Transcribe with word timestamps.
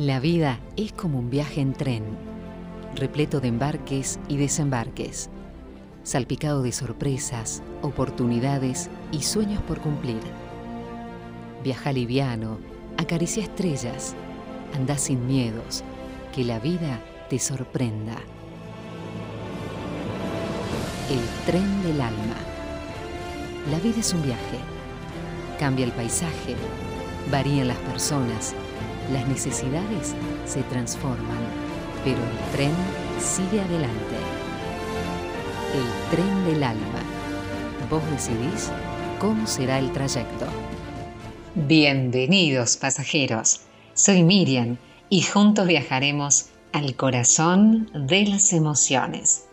La 0.00 0.18
vida 0.18 0.58
es 0.78 0.92
como 0.92 1.18
un 1.18 1.28
viaje 1.28 1.60
en 1.60 1.74
tren, 1.74 2.02
repleto 2.94 3.38
de 3.38 3.48
embarques 3.48 4.18
y 4.28 4.38
desembarques, 4.38 5.28
salpicado 6.04 6.62
de 6.62 6.72
sorpresas, 6.72 7.62
oportunidades 7.82 8.88
y 9.12 9.20
sueños 9.20 9.62
por 9.64 9.78
cumplir. 9.80 10.22
Viaja 11.62 11.92
liviano, 11.92 12.56
acaricia 12.96 13.42
estrellas, 13.42 14.14
anda 14.74 14.96
sin 14.96 15.26
miedos, 15.26 15.84
que 16.34 16.44
la 16.44 16.58
vida 16.60 16.98
te 17.28 17.38
sorprenda. 17.38 18.16
El 21.10 21.44
tren 21.44 21.82
del 21.82 22.00
alma. 22.00 22.36
La 23.70 23.78
vida 23.80 24.00
es 24.00 24.14
un 24.14 24.22
viaje. 24.22 24.60
Cambia 25.58 25.84
el 25.84 25.92
paisaje, 25.92 26.56
varían 27.30 27.68
las 27.68 27.76
personas, 27.80 28.54
las 29.12 29.26
necesidades 29.28 30.14
se 30.46 30.62
transforman, 30.64 31.38
pero 32.04 32.16
el 32.16 32.52
tren 32.52 32.72
sigue 33.18 33.60
adelante. 33.60 34.16
El 35.74 36.10
tren 36.10 36.44
del 36.46 36.62
alma. 36.62 37.02
Vos 37.90 38.02
decidís 38.10 38.70
cómo 39.18 39.46
será 39.46 39.78
el 39.78 39.92
trayecto. 39.92 40.46
Bienvenidos 41.54 42.76
pasajeros. 42.76 43.62
Soy 43.94 44.22
Miriam 44.22 44.78
y 45.08 45.22
juntos 45.22 45.66
viajaremos 45.66 46.46
al 46.72 46.94
corazón 46.94 47.90
de 47.94 48.26
las 48.26 48.52
emociones. 48.52 49.46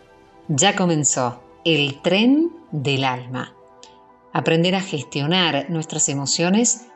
Ya 0.47 0.75
comenzó 0.75 1.41
el 1.65 2.01
tren 2.01 2.51
del 2.71 3.03
alma. 3.03 3.53
Aprender 4.33 4.75
a 4.75 4.81
gestionar 4.81 5.65
nuestras 5.69 6.09
emociones 6.09 6.86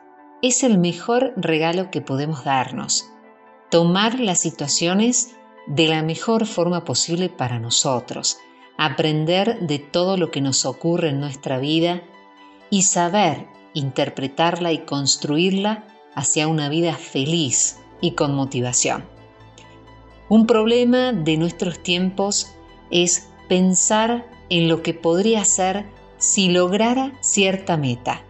es 0.42 0.64
el 0.64 0.76
mejor 0.76 1.32
regalo 1.36 1.90
que 1.90 2.00
podemos 2.00 2.44
darnos. 2.44 3.08
Tomar 3.70 4.18
las 4.18 4.40
situaciones 4.40 5.36
de 5.68 5.86
la 5.86 6.02
mejor 6.02 6.46
forma 6.46 6.84
posible 6.84 7.28
para 7.28 7.60
nosotros, 7.60 8.38
aprender 8.76 9.60
de 9.60 9.78
todo 9.78 10.16
lo 10.16 10.32
que 10.32 10.40
nos 10.40 10.66
ocurre 10.66 11.10
en 11.10 11.20
nuestra 11.20 11.58
vida 11.58 12.02
y 12.70 12.82
saber 12.82 13.46
interpretarla 13.72 14.72
y 14.72 14.78
construirla 14.78 15.86
hacia 16.16 16.48
una 16.48 16.68
vida 16.68 16.94
feliz 16.94 17.78
y 18.00 18.12
con 18.12 18.34
motivación. 18.34 19.04
Un 20.28 20.46
problema 20.48 21.12
de 21.12 21.36
nuestros 21.36 21.80
tiempos 21.84 22.52
es 22.90 23.28
pensar 23.48 24.28
en 24.48 24.68
lo 24.68 24.82
que 24.82 24.92
podría 24.92 25.44
ser 25.44 25.86
si 26.18 26.50
lograra 26.50 27.12
cierta 27.20 27.76
meta 27.76 28.24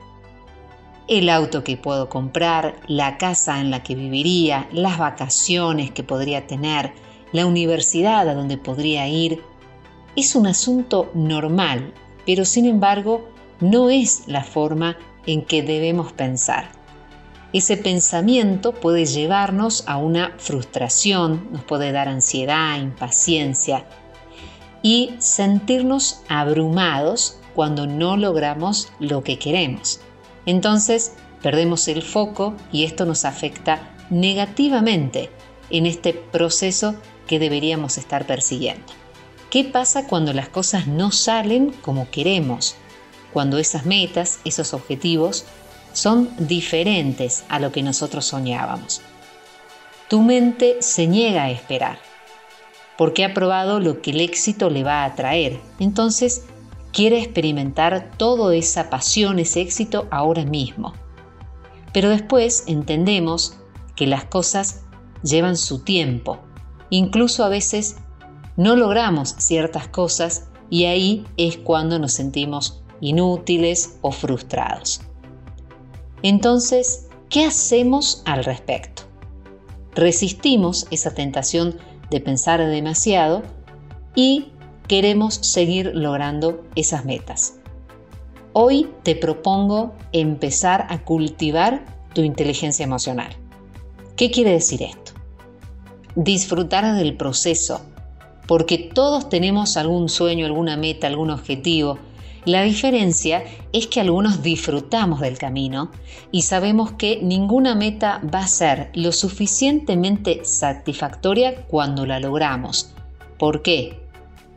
el 1.18 1.28
auto 1.28 1.62
que 1.62 1.76
puedo 1.76 2.08
comprar, 2.08 2.80
la 2.86 3.18
casa 3.18 3.60
en 3.60 3.70
la 3.70 3.82
que 3.82 3.94
viviría, 3.94 4.66
las 4.72 4.96
vacaciones 4.96 5.90
que 5.90 6.02
podría 6.02 6.46
tener, 6.46 6.94
la 7.32 7.44
universidad 7.44 8.26
a 8.30 8.34
donde 8.34 8.56
podría 8.56 9.06
ir. 9.08 9.42
Es 10.16 10.34
un 10.34 10.46
asunto 10.46 11.10
normal, 11.12 11.92
pero 12.24 12.46
sin 12.46 12.64
embargo 12.64 13.28
no 13.60 13.90
es 13.90 14.22
la 14.26 14.42
forma 14.42 14.96
en 15.26 15.42
que 15.42 15.62
debemos 15.62 16.14
pensar. 16.14 16.70
Ese 17.52 17.76
pensamiento 17.76 18.72
puede 18.72 19.04
llevarnos 19.04 19.84
a 19.86 19.98
una 19.98 20.32
frustración, 20.38 21.46
nos 21.52 21.62
puede 21.62 21.92
dar 21.92 22.08
ansiedad, 22.08 22.80
impaciencia 22.80 23.84
y 24.80 25.10
sentirnos 25.18 26.22
abrumados 26.30 27.38
cuando 27.54 27.86
no 27.86 28.16
logramos 28.16 28.90
lo 28.98 29.22
que 29.22 29.38
queremos. 29.38 30.00
Entonces 30.46 31.12
perdemos 31.42 31.88
el 31.88 32.02
foco 32.02 32.54
y 32.72 32.84
esto 32.84 33.04
nos 33.04 33.24
afecta 33.24 33.94
negativamente 34.10 35.30
en 35.70 35.86
este 35.86 36.12
proceso 36.12 36.94
que 37.26 37.38
deberíamos 37.38 37.98
estar 37.98 38.26
persiguiendo. 38.26 38.86
¿Qué 39.50 39.64
pasa 39.64 40.06
cuando 40.06 40.32
las 40.32 40.48
cosas 40.48 40.86
no 40.86 41.12
salen 41.12 41.72
como 41.82 42.10
queremos? 42.10 42.74
Cuando 43.32 43.58
esas 43.58 43.86
metas, 43.86 44.40
esos 44.44 44.74
objetivos, 44.74 45.44
son 45.92 46.30
diferentes 46.38 47.44
a 47.48 47.58
lo 47.58 47.72
que 47.72 47.82
nosotros 47.82 48.24
soñábamos. 48.24 49.02
Tu 50.08 50.20
mente 50.20 50.76
se 50.80 51.06
niega 51.06 51.44
a 51.44 51.50
esperar, 51.50 51.98
porque 52.98 53.24
ha 53.24 53.34
probado 53.34 53.80
lo 53.80 54.02
que 54.02 54.10
el 54.10 54.20
éxito 54.20 54.70
le 54.70 54.84
va 54.84 55.04
a 55.04 55.14
traer. 55.14 55.60
Entonces 55.78 56.44
quiere 56.92 57.18
experimentar 57.18 58.12
toda 58.16 58.54
esa 58.54 58.90
pasión, 58.90 59.38
ese 59.38 59.60
éxito 59.60 60.06
ahora 60.10 60.44
mismo. 60.44 60.92
Pero 61.92 62.10
después 62.10 62.64
entendemos 62.66 63.56
que 63.96 64.06
las 64.06 64.24
cosas 64.24 64.82
llevan 65.22 65.56
su 65.56 65.80
tiempo. 65.80 66.38
Incluso 66.90 67.44
a 67.44 67.48
veces 67.48 67.96
no 68.56 68.76
logramos 68.76 69.34
ciertas 69.38 69.88
cosas 69.88 70.48
y 70.70 70.84
ahí 70.84 71.26
es 71.36 71.56
cuando 71.56 71.98
nos 71.98 72.12
sentimos 72.12 72.82
inútiles 73.00 73.98
o 74.00 74.12
frustrados. 74.12 75.00
Entonces, 76.22 77.08
¿qué 77.28 77.44
hacemos 77.44 78.22
al 78.26 78.44
respecto? 78.44 79.02
Resistimos 79.94 80.86
esa 80.90 81.12
tentación 81.12 81.76
de 82.10 82.20
pensar 82.20 82.64
demasiado 82.66 83.42
y 84.14 84.51
queremos 84.92 85.36
seguir 85.36 85.92
logrando 85.94 86.66
esas 86.74 87.06
metas. 87.06 87.54
Hoy 88.52 88.90
te 89.02 89.16
propongo 89.16 89.94
empezar 90.12 90.86
a 90.90 91.02
cultivar 91.02 91.82
tu 92.14 92.20
inteligencia 92.20 92.84
emocional. 92.84 93.34
¿Qué 94.16 94.30
quiere 94.30 94.52
decir 94.52 94.82
esto? 94.82 95.12
Disfrutar 96.14 96.94
del 96.94 97.16
proceso, 97.16 97.80
porque 98.46 98.76
todos 98.76 99.30
tenemos 99.30 99.78
algún 99.78 100.10
sueño, 100.10 100.44
alguna 100.44 100.76
meta, 100.76 101.06
algún 101.06 101.30
objetivo. 101.30 101.98
La 102.44 102.60
diferencia 102.60 103.44
es 103.72 103.86
que 103.86 103.98
algunos 103.98 104.42
disfrutamos 104.42 105.20
del 105.20 105.38
camino 105.38 105.90
y 106.30 106.42
sabemos 106.42 106.92
que 106.92 107.18
ninguna 107.22 107.74
meta 107.74 108.20
va 108.22 108.40
a 108.40 108.46
ser 108.46 108.90
lo 108.92 109.12
suficientemente 109.12 110.44
satisfactoria 110.44 111.64
cuando 111.68 112.04
la 112.04 112.20
logramos. 112.20 112.92
¿Por 113.38 113.62
qué? 113.62 114.01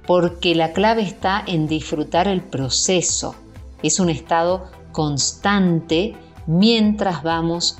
Porque 0.07 0.55
la 0.55 0.73
clave 0.73 1.01
está 1.01 1.43
en 1.45 1.67
disfrutar 1.67 2.27
el 2.27 2.41
proceso. 2.41 3.35
Es 3.81 3.99
un 3.99 4.09
estado 4.09 4.69
constante 4.91 6.16
mientras 6.47 7.23
vamos 7.23 7.79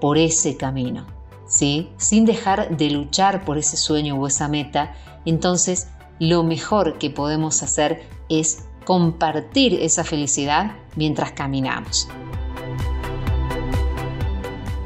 por 0.00 0.18
ese 0.18 0.56
camino, 0.56 1.06
¿sí? 1.46 1.90
Sin 1.96 2.24
dejar 2.24 2.76
de 2.76 2.90
luchar 2.90 3.44
por 3.44 3.58
ese 3.58 3.76
sueño 3.76 4.16
o 4.16 4.26
esa 4.26 4.48
meta, 4.48 4.94
entonces 5.24 5.88
lo 6.18 6.42
mejor 6.42 6.98
que 6.98 7.10
podemos 7.10 7.62
hacer 7.62 8.02
es 8.28 8.64
compartir 8.84 9.74
esa 9.74 10.04
felicidad 10.04 10.72
mientras 10.96 11.32
caminamos. 11.32 12.08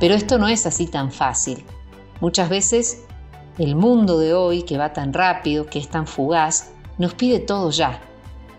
Pero 0.00 0.14
esto 0.14 0.38
no 0.38 0.48
es 0.48 0.66
así 0.66 0.86
tan 0.86 1.12
fácil. 1.12 1.64
Muchas 2.20 2.48
veces 2.48 3.04
el 3.58 3.76
mundo 3.76 4.18
de 4.18 4.34
hoy, 4.34 4.62
que 4.62 4.78
va 4.78 4.92
tan 4.92 5.12
rápido, 5.12 5.66
que 5.66 5.78
es 5.78 5.88
tan 5.88 6.06
fugaz, 6.06 6.72
nos 6.98 7.14
pide 7.14 7.38
todo 7.38 7.70
ya. 7.70 8.00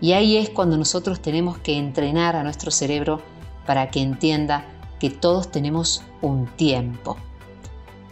Y 0.00 0.12
ahí 0.12 0.36
es 0.36 0.50
cuando 0.50 0.76
nosotros 0.76 1.20
tenemos 1.20 1.58
que 1.58 1.78
entrenar 1.78 2.36
a 2.36 2.42
nuestro 2.42 2.70
cerebro 2.70 3.20
para 3.66 3.90
que 3.90 4.00
entienda 4.00 4.66
que 5.00 5.10
todos 5.10 5.50
tenemos 5.50 6.02
un 6.20 6.46
tiempo. 6.46 7.16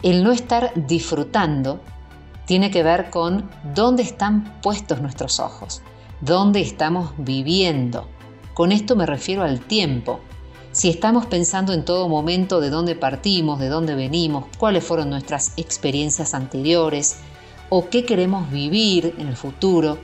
El 0.01 0.23
no 0.23 0.31
estar 0.31 0.71
disfrutando 0.75 1.79
tiene 2.45 2.71
que 2.71 2.83
ver 2.83 3.09
con 3.09 3.49
dónde 3.73 4.03
están 4.03 4.59
puestos 4.61 5.01
nuestros 5.01 5.39
ojos, 5.39 5.81
dónde 6.19 6.61
estamos 6.61 7.11
viviendo. 7.17 8.07
Con 8.53 8.71
esto 8.71 8.95
me 8.95 9.05
refiero 9.05 9.43
al 9.43 9.61
tiempo, 9.61 10.19
si 10.73 10.89
estamos 10.89 11.27
pensando 11.27 11.71
en 11.71 11.85
todo 11.85 12.09
momento 12.09 12.59
de 12.59 12.71
dónde 12.71 12.95
partimos, 12.95 13.59
de 13.59 13.69
dónde 13.69 13.93
venimos, 13.93 14.45
cuáles 14.57 14.83
fueron 14.83 15.11
nuestras 15.11 15.53
experiencias 15.55 16.33
anteriores 16.33 17.17
o 17.69 17.89
qué 17.89 18.05
queremos 18.05 18.49
vivir 18.49 19.13
en 19.19 19.27
el 19.27 19.37
futuro, 19.37 19.99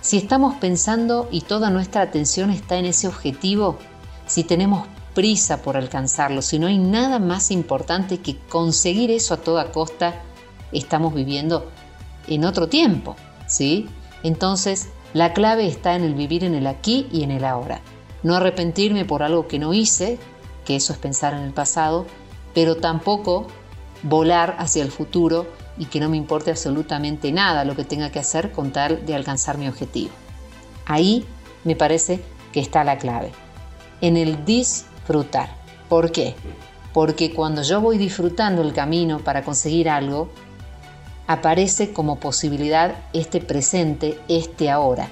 si 0.00 0.16
estamos 0.16 0.54
pensando 0.54 1.28
y 1.30 1.42
toda 1.42 1.68
nuestra 1.68 2.00
atención 2.00 2.50
está 2.50 2.78
en 2.78 2.86
ese 2.86 3.06
objetivo, 3.06 3.76
si 4.26 4.44
tenemos 4.44 4.86
prisa 5.14 5.60
por 5.60 5.76
alcanzarlo, 5.76 6.40
si 6.40 6.58
no 6.58 6.68
hay 6.68 6.78
nada 6.78 7.18
más 7.18 7.50
importante 7.50 8.18
que 8.18 8.38
conseguir 8.48 9.10
eso 9.10 9.34
a 9.34 9.42
toda 9.42 9.72
costa, 9.72 10.22
estamos 10.72 11.12
viviendo 11.12 11.70
en 12.28 12.46
otro 12.46 12.66
tiempo, 12.66 13.14
¿sí? 13.46 13.86
Entonces, 14.22 14.88
la 15.12 15.34
clave 15.34 15.66
está 15.66 15.96
en 15.96 16.04
el 16.04 16.14
vivir 16.14 16.44
en 16.44 16.54
el 16.54 16.66
aquí 16.66 17.08
y 17.12 17.24
en 17.24 17.30
el 17.30 17.44
ahora 17.44 17.82
no 18.22 18.34
arrepentirme 18.34 19.04
por 19.04 19.22
algo 19.22 19.48
que 19.48 19.58
no 19.58 19.74
hice, 19.74 20.18
que 20.64 20.76
eso 20.76 20.92
es 20.92 20.98
pensar 20.98 21.34
en 21.34 21.40
el 21.40 21.52
pasado, 21.52 22.06
pero 22.54 22.76
tampoco 22.76 23.46
volar 24.02 24.56
hacia 24.58 24.82
el 24.82 24.90
futuro 24.90 25.46
y 25.78 25.86
que 25.86 26.00
no 26.00 26.08
me 26.08 26.16
importe 26.16 26.50
absolutamente 26.50 27.32
nada 27.32 27.64
lo 27.64 27.76
que 27.76 27.84
tenga 27.84 28.10
que 28.10 28.18
hacer 28.18 28.52
con 28.52 28.72
tal 28.72 29.04
de 29.06 29.14
alcanzar 29.14 29.58
mi 29.58 29.68
objetivo. 29.68 30.10
Ahí 30.86 31.24
me 31.64 31.76
parece 31.76 32.22
que 32.52 32.60
está 32.60 32.84
la 32.84 32.98
clave, 32.98 33.32
en 34.00 34.16
el 34.16 34.44
disfrutar. 34.44 35.56
¿Por 35.88 36.12
qué? 36.12 36.34
porque 36.92 37.32
cuando 37.32 37.62
yo 37.62 37.80
voy 37.80 37.98
disfrutando 37.98 38.62
el 38.62 38.72
camino 38.72 39.18
para 39.18 39.42
conseguir 39.42 39.88
algo, 39.88 40.28
aparece 41.26 41.92
como 41.92 42.20
posibilidad 42.20 42.94
este 43.12 43.40
presente, 43.40 44.18
este 44.28 44.70
ahora. 44.70 45.08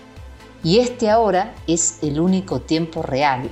Y 0.63 0.79
este 0.79 1.09
ahora 1.09 1.55
es 1.67 1.99
el 2.03 2.21
único 2.21 2.61
tiempo 2.61 3.03
real, 3.03 3.51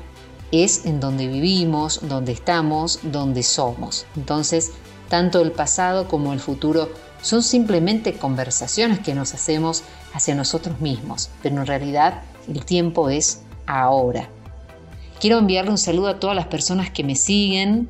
es 0.53 0.85
en 0.85 1.01
donde 1.01 1.27
vivimos, 1.27 2.01
donde 2.09 2.33
estamos, 2.33 3.01
donde 3.03 3.43
somos. 3.43 4.07
Entonces, 4.17 4.73
tanto 5.09 5.41
el 5.41 5.53
pasado 5.53 6.07
como 6.07 6.33
el 6.33 6.41
futuro 6.41 6.91
son 7.23 7.43
simplemente 7.43 8.15
conversaciones 8.15 9.01
que 9.01 9.15
nos 9.15 9.35
hacemos 9.35 9.83
hacia 10.13 10.35
nosotros 10.35 10.81
mismos, 10.81 11.31
pero 11.43 11.57
en 11.57 11.67
realidad 11.67 12.23
el 12.47 12.65
tiempo 12.65 13.09
es 13.09 13.43
ahora. 13.67 14.29
Quiero 15.21 15.39
enviarle 15.39 15.71
un 15.71 15.79
saludo 15.79 16.09
a 16.09 16.21
todas 16.21 16.37
las 16.37 16.47
personas 16.47 16.91
que 16.91 17.05
me 17.05 17.17
siguen. 17.17 17.89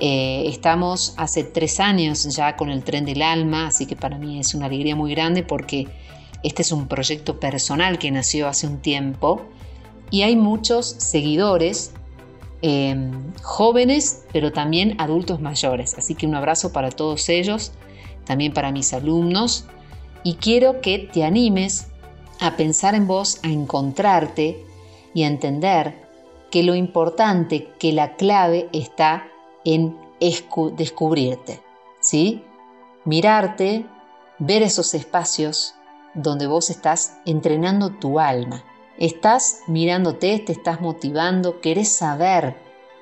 Eh, 0.00 0.44
estamos 0.48 1.14
hace 1.16 1.44
tres 1.44 1.78
años 1.78 2.24
ya 2.34 2.56
con 2.56 2.68
el 2.68 2.82
tren 2.82 3.04
del 3.04 3.22
alma, 3.22 3.68
así 3.68 3.86
que 3.86 3.94
para 3.94 4.18
mí 4.18 4.40
es 4.40 4.54
una 4.54 4.66
alegría 4.66 4.96
muy 4.96 5.14
grande 5.14 5.44
porque 5.44 5.86
este 6.44 6.60
es 6.60 6.72
un 6.72 6.86
proyecto 6.86 7.40
personal 7.40 7.98
que 7.98 8.10
nació 8.10 8.46
hace 8.46 8.66
un 8.66 8.78
tiempo 8.78 9.40
y 10.10 10.22
hay 10.22 10.36
muchos 10.36 10.86
seguidores 10.86 11.92
em, 12.60 13.32
jóvenes, 13.42 14.26
pero 14.30 14.52
también 14.52 14.94
adultos 15.00 15.40
mayores. 15.40 15.94
Así 15.94 16.14
que 16.14 16.26
un 16.26 16.34
abrazo 16.34 16.70
para 16.70 16.90
todos 16.90 17.30
ellos, 17.30 17.72
también 18.24 18.52
para 18.52 18.72
mis 18.72 18.92
alumnos. 18.92 19.64
Y 20.22 20.34
quiero 20.34 20.82
que 20.82 20.98
te 20.98 21.24
animes 21.24 21.88
a 22.40 22.56
pensar 22.56 22.94
en 22.94 23.06
vos, 23.06 23.40
a 23.42 23.48
encontrarte 23.48 24.64
y 25.14 25.22
a 25.22 25.28
entender 25.28 25.94
que 26.50 26.62
lo 26.62 26.74
importante, 26.74 27.70
que 27.78 27.92
la 27.92 28.16
clave 28.16 28.68
está 28.72 29.26
en 29.64 29.96
descubrirte, 30.76 31.62
¿sí? 32.00 32.42
Mirarte, 33.04 33.86
ver 34.38 34.62
esos 34.62 34.94
espacios 34.94 35.74
donde 36.14 36.46
vos 36.46 36.70
estás 36.70 37.18
entrenando 37.26 37.90
tu 37.90 38.18
alma. 38.18 38.64
Estás 38.98 39.60
mirándote, 39.66 40.38
te 40.38 40.52
estás 40.52 40.80
motivando, 40.80 41.60
querés 41.60 41.88
saber 41.88 42.56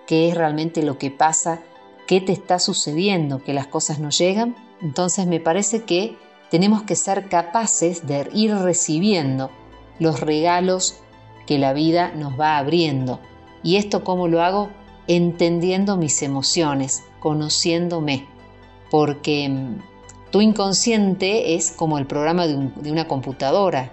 qué 0.06 0.28
es 0.28 0.34
realmente 0.36 0.82
lo 0.82 0.98
que 0.98 1.10
pasa, 1.10 1.60
qué 2.06 2.20
te 2.20 2.32
está 2.32 2.58
sucediendo, 2.58 3.42
que 3.42 3.52
las 3.52 3.66
cosas 3.66 3.98
no 3.98 4.10
llegan. 4.10 4.56
Entonces 4.80 5.26
me 5.26 5.40
parece 5.40 5.84
que 5.84 6.16
tenemos 6.50 6.82
que 6.82 6.96
ser 6.96 7.28
capaces 7.28 8.06
de 8.06 8.28
ir 8.32 8.54
recibiendo 8.56 9.50
los 9.98 10.20
regalos 10.20 11.00
que 11.46 11.58
la 11.58 11.72
vida 11.72 12.12
nos 12.14 12.38
va 12.38 12.58
abriendo 12.58 13.20
¿Y 13.62 13.76
esto 13.76 14.02
cómo 14.04 14.28
lo 14.28 14.42
hago? 14.42 14.70
Entendiendo 15.06 15.96
mis 15.96 16.22
emociones, 16.22 17.04
conociéndome, 17.20 18.26
porque 18.90 19.48
mm, 19.48 19.78
tu 20.32 20.40
inconsciente 20.40 21.54
es 21.54 21.70
como 21.70 21.98
el 21.98 22.06
programa 22.06 22.46
de, 22.46 22.56
una 22.90 23.06
computadora. 23.06 23.92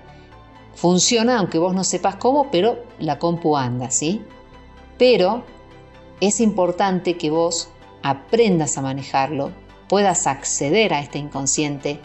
Funciona 0.74 1.38
aunque 1.38 1.59
vos 1.59 1.75
no 1.75 1.83
sepas 1.83 2.15
cómo, 2.15 2.50
pero 2.50 2.81
la 2.97 3.19
compu 3.19 3.57
anda, 3.57 3.91
¿sí? 3.91 4.24
Pero 4.97 5.44
es 6.21 6.39
importante 6.39 7.18
que 7.18 7.30
vos 7.30 7.69
aprendas 8.03 8.77
a 8.77 8.81
manejarlo, 8.81 9.51
puedas 9.89 10.27
acceder 10.27 10.94
a 10.94 11.01
este 11.01 11.19
inconsciente, 11.19 12.00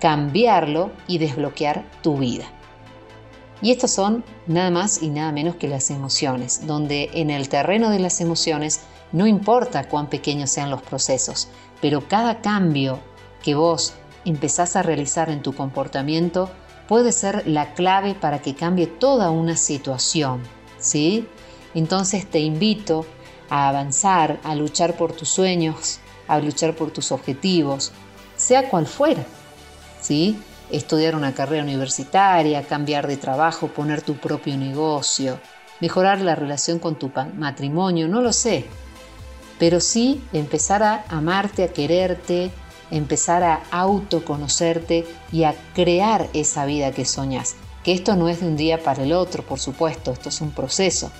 cambiarlo 0.00 0.90
y 1.06 1.18
desbloquear 1.18 1.84
tu 2.02 2.16
vida. 2.16 2.46
Y 3.62 3.70
estos 3.70 3.92
son 3.92 4.24
nada 4.48 4.72
más 4.72 5.00
y 5.00 5.10
nada 5.10 5.30
menos 5.30 5.54
que 5.54 5.68
las 5.68 5.90
emociones, 5.90 6.66
donde 6.66 7.10
en 7.14 7.30
el 7.30 7.48
terreno 7.48 7.90
de 7.90 8.00
las 8.00 8.20
emociones 8.20 8.80
no 9.12 9.28
importa 9.28 9.88
cuán 9.88 10.08
pequeños 10.08 10.50
sean 10.50 10.70
los 10.70 10.82
procesos, 10.82 11.48
pero 11.80 12.08
cada 12.08 12.40
cambio 12.40 12.98
que 13.42 13.54
vos 13.54 13.94
empezás 14.24 14.76
a 14.76 14.82
realizar 14.82 15.30
en 15.30 15.42
tu 15.42 15.54
comportamiento 15.54 16.50
puede 16.88 17.12
ser 17.12 17.46
la 17.46 17.74
clave 17.74 18.14
para 18.14 18.40
que 18.42 18.54
cambie 18.54 18.86
toda 18.86 19.30
una 19.30 19.56
situación, 19.56 20.42
¿sí? 20.78 21.26
Entonces 21.74 22.28
te 22.28 22.40
invito 22.40 23.06
a 23.48 23.68
avanzar, 23.68 24.40
a 24.44 24.54
luchar 24.54 24.96
por 24.96 25.12
tus 25.12 25.28
sueños, 25.28 26.00
a 26.26 26.38
luchar 26.40 26.74
por 26.74 26.90
tus 26.90 27.12
objetivos, 27.12 27.92
sea 28.36 28.68
cual 28.68 28.86
fuera, 28.86 29.24
¿sí? 30.00 30.38
estudiar 30.70 31.16
una 31.16 31.34
carrera 31.34 31.62
universitaria, 31.62 32.62
cambiar 32.62 33.06
de 33.06 33.16
trabajo, 33.16 33.68
poner 33.68 34.02
tu 34.02 34.16
propio 34.16 34.56
negocio, 34.56 35.40
mejorar 35.80 36.20
la 36.20 36.34
relación 36.34 36.78
con 36.78 36.96
tu 36.96 37.10
matrimonio, 37.36 38.08
no 38.08 38.20
lo 38.22 38.32
sé. 38.32 38.66
Pero 39.58 39.80
sí 39.80 40.22
empezar 40.32 40.82
a 40.82 41.04
amarte, 41.08 41.64
a 41.64 41.72
quererte, 41.72 42.50
empezar 42.90 43.42
a 43.42 43.62
autoconocerte 43.70 45.06
y 45.32 45.44
a 45.44 45.54
crear 45.74 46.28
esa 46.32 46.64
vida 46.64 46.92
que 46.92 47.04
soñas. 47.04 47.56
Que 47.84 47.92
esto 47.92 48.16
no 48.16 48.28
es 48.28 48.40
de 48.40 48.48
un 48.48 48.56
día 48.56 48.82
para 48.82 49.02
el 49.02 49.12
otro, 49.12 49.42
por 49.42 49.58
supuesto, 49.58 50.12
esto 50.12 50.28
es 50.28 50.40
un 50.40 50.50
proceso. 50.50 51.10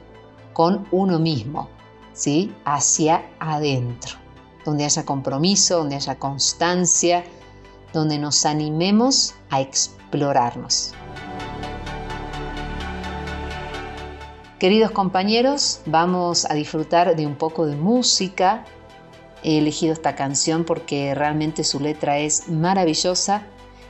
con 0.53 0.87
uno 0.91 1.19
mismo, 1.19 1.69
¿sí? 2.13 2.53
hacia 2.63 3.25
adentro. 3.39 4.17
donde 4.65 4.85
haya 4.85 5.03
compromiso, 5.03 5.79
donde 5.79 5.95
haya 5.97 6.17
constancia, 6.17 7.25
donde 7.91 8.17
nos 8.17 8.45
animemos 8.45 9.35
a 9.49 9.59
explorarnos. 9.59 10.93
Queridos 14.57 14.91
compañeros, 14.91 15.81
vamos 15.85 16.49
a 16.49 16.53
disfrutar 16.53 17.17
de 17.17 17.27
un 17.27 17.35
poco 17.35 17.65
de 17.65 17.75
música. 17.75 18.63
He 19.43 19.57
elegido 19.57 19.91
esta 19.91 20.15
canción 20.15 20.63
porque 20.63 21.13
realmente 21.13 21.65
su 21.65 21.81
letra 21.81 22.19
es 22.19 22.47
maravillosa 22.47 23.43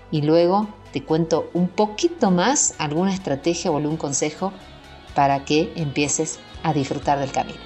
y 0.09 0.23
luego 0.23 0.67
te 0.93 1.03
cuento 1.03 1.49
un 1.53 1.67
poquito 1.67 2.29
más 2.29 2.75
alguna 2.77 3.13
estrategia 3.13 3.71
o 3.71 3.77
algún 3.77 3.97
consejo 3.97 4.53
para 5.15 5.43
que 5.43 5.73
empieces 5.75 6.39
a 6.61 6.71
disfrutar 6.71 7.19
del 7.19 7.31
camino. 7.31 7.59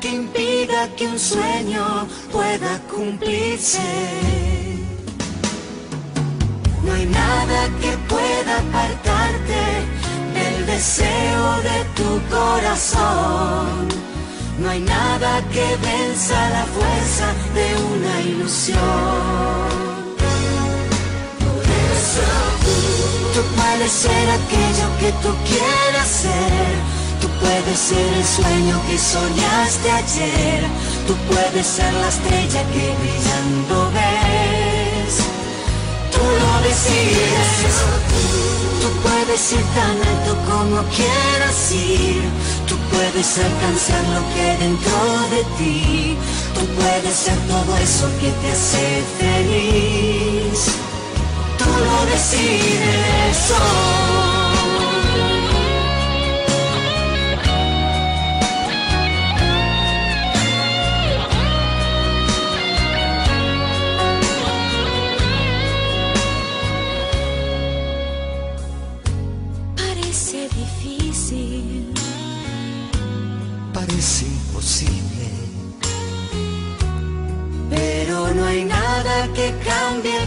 que 0.00 0.10
impida 0.10 0.94
que 0.96 1.06
un 1.06 1.18
sueño 1.18 2.06
pueda 2.34 2.80
cumplirse. 2.92 3.88
No 6.84 6.92
hay 6.92 7.06
nada 7.06 7.60
que 7.80 7.92
pueda 8.12 8.52
apartarte 8.64 9.62
del 10.36 10.66
deseo 10.66 11.44
de 11.68 11.78
tu 11.98 12.10
corazón. 12.36 13.88
No 14.58 14.68
hay 14.68 14.80
nada 14.80 15.30
que 15.54 15.66
venza 15.90 16.38
la 16.56 16.64
fuerza 16.76 17.26
de 17.58 17.68
una 17.92 18.20
ilusión. 18.32 19.84
Tú 23.34 23.40
puedes 23.56 23.92
ser 23.92 24.26
aquello 24.40 24.86
que 25.00 25.10
tú 25.22 25.30
quieras 25.50 26.08
ser 26.22 26.93
puedes 27.40 27.78
ser 27.78 28.12
el 28.18 28.24
sueño 28.24 28.80
que 28.88 28.98
soñaste 28.98 29.90
ayer. 29.90 30.64
Tú 31.06 31.14
puedes 31.28 31.66
ser 31.66 31.92
la 31.92 32.08
estrella 32.08 32.62
que 32.72 32.94
brillando 33.00 33.90
ves. 33.96 35.14
Tú 36.12 36.22
lo 36.40 36.68
decides. 36.68 37.74
Tú 38.80 38.88
puedes 39.02 39.52
ir 39.52 39.64
tan 39.78 39.96
alto 40.10 40.32
como 40.50 40.82
quieras 40.96 41.72
ir. 41.72 42.22
Tú 42.68 42.76
puedes 42.92 43.38
alcanzar 43.38 44.02
lo 44.14 44.22
que 44.34 44.56
dentro 44.64 44.98
de 45.34 45.42
ti. 45.58 46.16
Tú 46.54 46.60
puedes 46.78 47.14
ser 47.14 47.38
todo 47.48 47.76
eso 47.78 48.08
que 48.20 48.30
te 48.30 48.52
hace 48.52 49.02
feliz. 49.18 50.58
Tú 51.58 51.64
lo 51.64 52.10
decides. 52.10 53.52
Oh. 53.52 54.33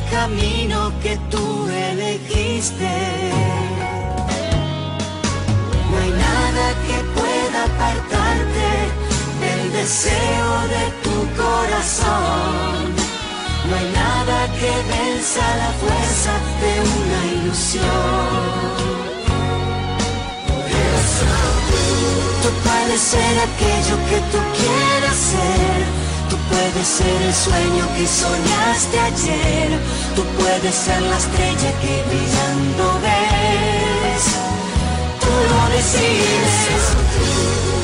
Camino 0.09 0.91
que 1.01 1.17
tú 1.31 1.67
elegiste. 1.69 2.93
No 5.89 5.97
hay 6.03 6.11
nada 6.27 6.65
que 6.87 6.97
pueda 7.19 7.59
apartarte 7.71 8.69
del 9.43 9.71
deseo 9.71 10.51
de 10.75 10.85
tu 11.03 11.17
corazón. 11.41 12.95
No 13.67 13.75
hay 13.75 13.89
nada 14.03 14.37
que 14.59 14.71
venza 14.95 15.43
la 15.63 15.71
fuerza 15.81 16.33
de 16.61 16.73
una 16.97 17.19
ilusión. 17.35 18.67
Por 20.47 20.65
eso 20.99 21.27
tú 22.41 22.49
ser 22.97 23.35
aquello 23.49 23.95
que 24.09 24.19
tú 24.31 24.39
quieras 24.57 25.15
ser 25.15 26.06
puedes 26.49 26.87
ser 26.87 27.21
el 27.21 27.33
sueño 27.33 27.85
que 27.95 28.07
soñaste 28.07 28.99
ayer. 28.99 29.69
Tú 30.15 30.23
puedes 30.39 30.75
ser 30.75 31.01
la 31.01 31.17
estrella 31.17 31.71
que 31.81 31.93
brillando 32.09 32.85
ves. 33.05 34.23
Tú 35.21 35.31
lo 35.51 35.61
decides. 35.75 36.83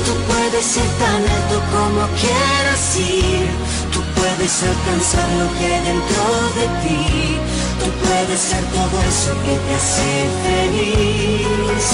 Tú 0.05 0.13
puedes 0.31 0.65
ser 0.65 0.89
tan 1.03 1.21
alto 1.37 1.57
como 1.75 2.01
quieras 2.21 2.83
ir. 2.99 3.47
Tú 3.93 3.99
puedes 4.19 4.53
alcanzar 4.63 5.27
lo 5.39 5.47
que 5.59 5.71
dentro 5.89 6.23
de 6.59 6.65
ti. 6.83 7.37
Tú 7.81 7.87
puedes 8.05 8.39
ser 8.39 8.63
todo 8.77 8.95
eso 9.11 9.31
que 9.45 9.55
te 9.65 9.73
hace 9.79 10.11
feliz. 10.43 11.85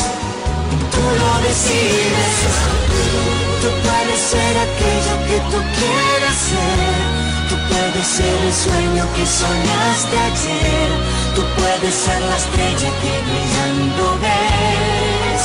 Tú 0.94 1.02
lo 1.22 1.32
decides. 1.48 3.49
Tú 3.62 3.68
puedes 3.68 4.20
ser 4.20 4.54
aquello 4.68 5.16
que 5.28 5.38
tú 5.51 5.60
quieras 5.78 6.38
ser. 6.50 7.20
Tú 7.50 7.56
puedes 7.68 8.08
ser 8.08 8.38
el 8.48 8.54
sueño 8.54 9.04
que 9.16 9.25
soñaste 9.25 10.16
ayer. 10.30 10.89
Tú 11.36 11.42
puedes 11.58 11.94
ser 11.94 12.22
la 12.22 12.38
estrella 12.38 12.89
que 13.01 13.13
brillando 13.28 14.06
ves. 14.24 15.44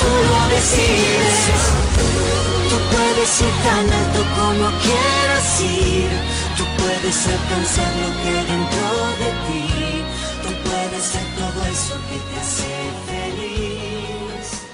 Tú 0.00 0.10
lo 0.30 0.40
decides. 0.54 1.38
Tú 2.70 2.76
puedes 2.94 3.30
ir 3.46 3.54
tan 3.66 3.84
alto 4.00 4.20
como 4.38 4.66
quieras 4.86 5.60
ir. 5.60 6.10
Tú 6.56 6.64
puedes 6.78 7.18
alcanzar 7.26 7.92
lo 8.02 8.10
que 8.22 8.34
dentro 8.52 8.88
de 9.22 9.30
ti. 9.46 10.04
Tú 10.44 10.50
puedes 10.68 11.02
ser 11.02 11.26
todo 11.34 11.66
eso 11.66 11.94
que 12.08 12.18
te 12.28 12.40
hace 12.40 13.07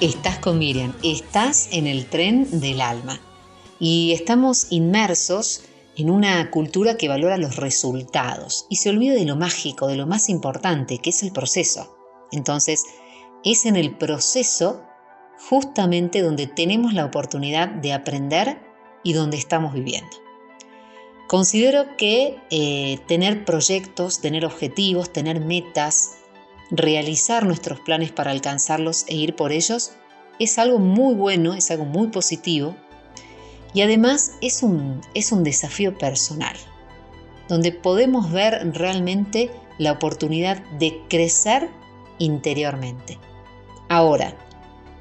Estás 0.05 0.39
con 0.39 0.59
Miriam, 0.59 0.93
estás 1.03 1.71
en 1.73 1.87
el 1.87 2.05
tren 2.05 2.61
del 2.61 2.83
alma 2.83 3.19
y 3.81 4.13
estamos 4.13 4.67
inmersos 4.69 5.63
en 5.97 6.11
una 6.11 6.51
cultura 6.51 6.99
que 6.99 7.09
valora 7.09 7.39
los 7.39 7.57
resultados 7.57 8.67
y 8.69 8.77
se 8.77 8.91
olvida 8.91 9.15
de 9.15 9.25
lo 9.25 9.37
mágico, 9.37 9.87
de 9.87 9.97
lo 9.97 10.07
más 10.07 10.29
importante, 10.29 10.99
que 10.99 11.09
es 11.09 11.23
el 11.23 11.33
proceso. 11.33 11.97
Entonces, 12.33 12.85
es 13.45 13.65
en 13.65 13.77
el 13.77 13.97
proceso 13.97 14.83
justamente 15.49 16.21
donde 16.21 16.49
tenemos 16.49 16.93
la 16.93 17.07
oportunidad 17.07 17.69
de 17.69 17.95
aprender 17.95 18.61
y 19.05 19.15
donde 19.15 19.39
estamos 19.39 19.73
viviendo. 19.73 20.15
Considero 21.29 21.97
que 21.97 22.37
eh, 22.51 22.99
tener 23.09 23.47
proyectos, 23.47 24.21
tener 24.21 24.45
objetivos, 24.45 25.15
tener 25.15 25.41
metas, 25.41 26.19
realizar 26.71 27.47
nuestros 27.47 27.81
planes 27.81 28.13
para 28.13 28.31
alcanzarlos 28.31 29.05
e 29.09 29.17
ir 29.17 29.37
por 29.37 29.53
ellos 29.53 29.93
es 30.39 30.59
algo 30.59 30.79
muy 30.79 31.15
bueno, 31.15 31.55
es 31.55 31.71
algo 31.71 31.85
muy 31.85 32.09
positivo 32.09 32.75
y 33.73 33.83
además 33.83 34.33
es 34.41 34.63
un, 34.63 35.01
es 35.15 35.33
un 35.33 35.45
desafío 35.45 35.99
personal, 35.99 36.57
donde 37.49 37.73
podemos 37.73 38.31
ver 38.31 38.73
realmente 38.73 39.51
la 39.79 39.93
oportunidad 39.93 40.63
de 40.79 41.01
crecer 41.09 41.69
interiormente. 42.19 43.19
Ahora, 43.89 44.37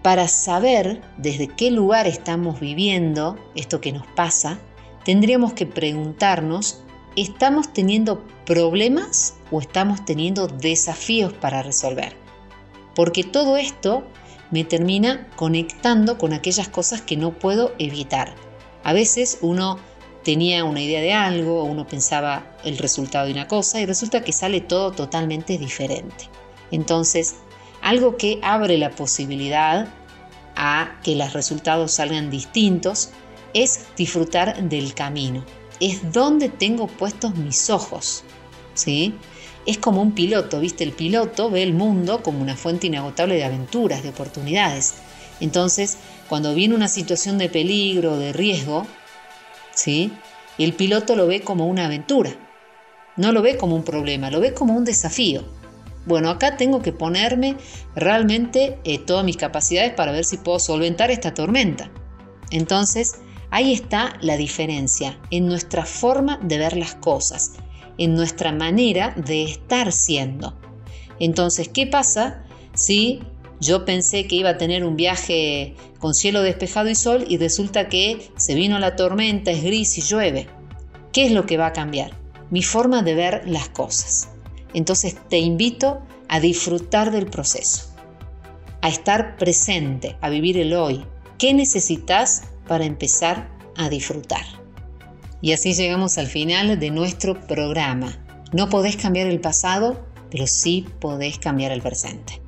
para 0.02 0.28
saber 0.28 1.02
desde 1.18 1.48
qué 1.48 1.72
lugar 1.72 2.08
estamos 2.08 2.60
viviendo 2.60 3.38
esto 3.56 3.80
que 3.80 3.94
nos 3.94 4.06
pasa, 4.08 4.60
tendríamos 5.06 5.54
que 5.54 5.66
preguntarnos, 5.66 6.83
¿estamos 7.16 7.74
teniendo 7.74 8.24
problemas 8.46 9.36
o 9.52 9.62
estamos 9.62 10.04
teniendo 10.06 10.48
desafíos 10.48 11.34
para 11.34 11.64
resolver. 11.64 12.16
Porque 12.96 13.24
todo 13.24 13.58
esto 13.58 14.04
me 14.52 14.64
termina 14.64 15.28
conectando 15.36 16.18
con 16.18 16.34
aquellas 16.34 16.70
cosas 16.70 17.02
que 17.02 17.18
no 17.18 17.32
puedo 17.34 17.74
evitar. 17.80 18.36
A 18.84 18.94
veces 18.94 19.40
uno 19.42 19.80
tenía 20.24 20.64
una 20.64 20.82
idea 20.82 21.02
de 21.02 21.14
algo, 21.14 21.64
uno 21.64 21.88
pensaba 21.88 22.56
el 22.64 22.78
resultado 22.78 23.26
de 23.26 23.34
una 23.34 23.48
cosa 23.48 23.82
y 23.82 23.86
resulta 23.86 24.24
que 24.24 24.32
sale 24.32 24.62
todo 24.62 24.92
totalmente 24.92 25.58
diferente. 25.58 26.30
Entonces, 26.72 27.36
algo 27.82 28.16
que 28.16 28.40
abre 28.44 28.78
la 28.78 28.92
posibilidad 28.92 29.88
a 30.56 31.00
que 31.04 31.16
los 31.16 31.34
resultados 31.34 31.94
salgan 31.94 32.30
distintos 32.30 33.10
es 33.54 33.86
disfrutar 33.98 34.62
del 34.70 34.94
camino. 34.94 35.44
Es 35.84 36.14
donde 36.14 36.50
tengo 36.50 36.88
puestos 36.88 37.36
mis 37.36 37.70
ojos. 37.70 38.24
¿sí? 38.74 39.14
es 39.66 39.78
como 39.78 40.02
un 40.02 40.12
piloto, 40.12 40.60
¿viste? 40.60 40.84
El 40.84 40.92
piloto 40.92 41.50
ve 41.50 41.64
el 41.64 41.74
mundo 41.74 42.22
como 42.22 42.42
una 42.42 42.56
fuente 42.56 42.88
inagotable 42.88 43.36
de 43.36 43.44
aventuras, 43.44 44.04
de 44.04 44.10
oportunidades. 44.10 44.96
Entonces, 45.40 45.98
cuando 46.28 46.54
viene 46.54 46.76
una 46.76 46.88
situación 46.88 47.38
de 47.38 47.50
peligro, 47.50 48.18
de 48.18 48.34
riesgo, 48.34 48.86
¿sí? 49.74 50.12
el 50.58 50.74
piloto 50.74 51.16
lo 51.16 51.28
ve 51.28 51.42
como 51.42 51.68
una 51.68 51.86
aventura, 51.86 52.32
no 53.16 53.32
lo 53.32 53.42
ve 53.42 53.58
como 53.58 53.76
un 53.76 53.84
problema, 53.84 54.30
lo 54.30 54.40
ve 54.40 54.54
como 54.54 54.76
un 54.76 54.86
desafío. 54.86 55.44
Bueno, 56.06 56.30
acá 56.30 56.58
tengo 56.58 56.82
que 56.82 56.92
ponerme 56.92 57.56
realmente 57.96 58.78
eh, 58.84 59.00
todas 59.00 59.24
mis 59.24 59.38
capacidades 59.38 59.94
para 59.94 60.12
ver 60.12 60.26
si 60.26 60.38
puedo 60.38 60.60
solventar 60.60 61.12
esta 61.12 61.34
tormenta. 61.34 61.90
Entonces, 62.52 63.16
ahí 63.54 63.72
está 63.72 64.18
la 64.20 64.36
diferencia 64.36 65.20
en 65.30 65.46
nuestra 65.46 65.86
forma 65.86 66.40
de 66.42 66.58
ver 66.58 66.76
las 66.76 66.96
cosas, 66.96 67.52
en 68.00 68.16
nuestra 68.16 68.52
manera 68.52 69.14
de 69.16 69.44
estar 69.44 69.92
siendo. 69.92 70.60
Entonces, 71.20 71.70
¿qué 71.70 71.86
pasa 71.86 72.44
si 72.74 73.22
yo 73.60 73.86
pensé 73.86 74.26
que 74.26 74.38
iba 74.38 74.50
a 74.50 74.58
tener 74.58 74.84
un 74.84 74.96
viaje 74.96 75.76
con 76.00 76.16
cielo 76.16 76.42
despejado 76.42 76.90
y 76.90 76.96
sol 76.96 77.26
y 77.30 77.38
resulta 77.38 77.90
que 77.90 78.32
se 78.38 78.56
vino 78.56 78.80
la 78.80 78.96
tormenta, 78.96 79.52
es 79.52 79.62
gris 79.62 80.00
y 80.00 80.02
llueve? 80.02 80.48
¿Qué 81.12 81.28
es 81.28 81.32
lo 81.32 81.46
que 81.46 81.58
va 81.58 81.68
a 81.68 81.74
cambiar? 81.74 82.10
Mi 82.50 82.64
forma 82.64 83.04
de 83.04 83.14
ver 83.14 83.44
las 83.46 83.70
cosas. 83.70 84.30
Entonces 84.74 85.16
te 85.30 85.38
invito 85.38 86.02
a 86.28 86.40
disfrutar 86.40 87.12
del 87.12 87.28
proceso, 87.28 87.94
a 88.82 88.90
estar 88.90 89.38
presente, 89.38 90.18
a 90.22 90.30
vivir 90.32 90.58
el 90.58 90.74
hoy. 90.74 91.06
¿Qué 91.38 91.54
necesitas 91.54 92.46
para 92.68 92.86
empezar 92.86 93.50
a 93.78 93.90
disfrutar? 93.90 94.46
Y 95.42 95.52
así 95.52 95.74
llegamos 95.74 96.18
al 96.18 96.28
final 96.28 96.80
de 96.80 96.90
nuestro 96.90 97.40
programa. 97.48 98.18
No 98.54 98.70
podés 98.70 98.96
cambiar 98.96 99.28
el 99.28 99.42
pasado, 99.42 100.06
pero 100.32 100.48
sí 100.48 100.88
podés 101.00 101.38
cambiar 101.38 101.72
el 101.72 101.82
presente. 101.82 102.42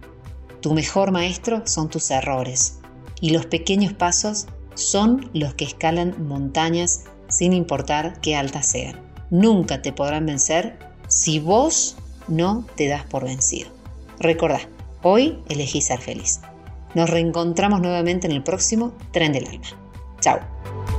Tu 0.61 0.73
mejor 0.73 1.11
maestro 1.11 1.61
son 1.65 1.89
tus 1.89 2.09
errores 2.09 2.79
y 3.21 3.31
los 3.31 3.45
pequeños 3.45 3.93
pasos 3.93 4.47
son 4.75 5.29
los 5.33 5.53
que 5.53 5.65
escalan 5.65 6.15
montañas 6.27 7.03
sin 7.27 7.53
importar 7.53 8.19
qué 8.21 8.35
altas 8.35 8.67
sean. 8.67 8.99
Nunca 9.29 9.81
te 9.81 9.91
podrán 9.91 10.25
vencer 10.25 10.77
si 11.07 11.39
vos 11.39 11.97
no 12.27 12.65
te 12.75 12.87
das 12.87 13.03
por 13.05 13.25
vencido. 13.25 13.69
Recordá, 14.19 14.61
hoy 15.03 15.39
elegí 15.49 15.81
ser 15.81 15.99
feliz. 15.99 16.39
Nos 16.93 17.09
reencontramos 17.09 17.81
nuevamente 17.81 18.27
en 18.27 18.33
el 18.33 18.43
próximo 18.43 18.93
Tren 19.11 19.33
del 19.33 19.47
Alma. 19.47 19.84
Chao. 20.25 20.94